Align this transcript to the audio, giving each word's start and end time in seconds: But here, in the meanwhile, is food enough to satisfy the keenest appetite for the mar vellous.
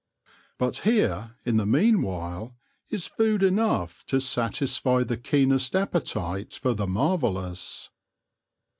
But 0.57 0.77
here, 0.77 1.35
in 1.45 1.57
the 1.57 1.65
meanwhile, 1.67 2.55
is 2.89 3.05
food 3.05 3.43
enough 3.43 4.03
to 4.07 4.19
satisfy 4.19 5.03
the 5.03 5.15
keenest 5.15 5.75
appetite 5.75 6.55
for 6.55 6.73
the 6.73 6.87
mar 6.87 7.19
vellous. 7.19 7.89